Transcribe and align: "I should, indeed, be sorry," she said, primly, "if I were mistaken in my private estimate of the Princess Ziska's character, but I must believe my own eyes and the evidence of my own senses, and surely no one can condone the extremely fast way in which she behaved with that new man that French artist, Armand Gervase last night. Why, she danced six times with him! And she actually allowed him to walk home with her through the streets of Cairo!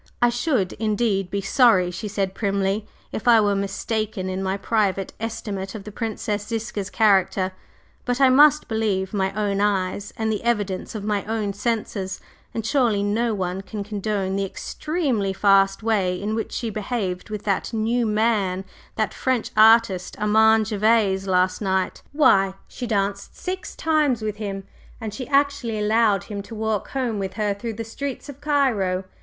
"I 0.19 0.29
should, 0.29 0.73
indeed, 0.73 1.29
be 1.29 1.41
sorry," 1.41 1.91
she 1.91 2.07
said, 2.07 2.33
primly, 2.33 2.87
"if 3.11 3.27
I 3.27 3.39
were 3.39 3.53
mistaken 3.55 4.29
in 4.29 4.41
my 4.41 4.57
private 4.57 5.13
estimate 5.19 5.75
of 5.75 5.83
the 5.83 5.91
Princess 5.91 6.47
Ziska's 6.47 6.89
character, 6.89 7.51
but 8.03 8.19
I 8.19 8.27
must 8.29 8.67
believe 8.67 9.13
my 9.13 9.31
own 9.33 9.61
eyes 9.61 10.11
and 10.17 10.31
the 10.31 10.41
evidence 10.43 10.95
of 10.95 11.03
my 11.03 11.23
own 11.25 11.53
senses, 11.53 12.19
and 12.51 12.65
surely 12.65 13.03
no 13.03 13.35
one 13.35 13.61
can 13.61 13.83
condone 13.83 14.35
the 14.37 14.43
extremely 14.43 15.33
fast 15.33 15.83
way 15.83 16.19
in 16.19 16.33
which 16.33 16.51
she 16.51 16.71
behaved 16.71 17.29
with 17.29 17.43
that 17.43 17.71
new 17.71 18.07
man 18.07 18.65
that 18.95 19.13
French 19.13 19.51
artist, 19.55 20.17
Armand 20.19 20.65
Gervase 20.69 21.27
last 21.27 21.61
night. 21.61 22.01
Why, 22.11 22.55
she 22.67 22.87
danced 22.87 23.37
six 23.37 23.75
times 23.75 24.23
with 24.23 24.37
him! 24.37 24.63
And 24.99 25.13
she 25.13 25.27
actually 25.27 25.77
allowed 25.77 26.23
him 26.23 26.41
to 26.41 26.55
walk 26.55 26.87
home 26.89 27.19
with 27.19 27.33
her 27.33 27.53
through 27.53 27.73
the 27.73 27.83
streets 27.83 28.29
of 28.29 28.41
Cairo! 28.41 29.03